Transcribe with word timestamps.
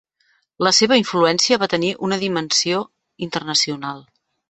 La 0.67 0.71
seva 0.77 0.97
influència 1.01 1.61
va 1.65 1.69
tenir 1.75 1.93
una 2.09 2.19
dimensió 2.25 2.83
internacional. 3.31 4.07